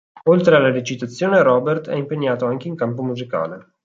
Oltre 0.23 0.55
alla 0.55 0.71
recitazione 0.71 1.43
Robert 1.43 1.87
è 1.87 1.93
impegnato 1.93 2.47
anche 2.47 2.67
in 2.67 2.73
campo 2.75 3.03
musicale. 3.03 3.73